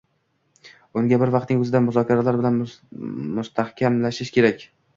[1.01, 2.59] unga bir vaqtning oʻzida muzokaralar bilan
[3.37, 4.69] mustahkamlash kerak.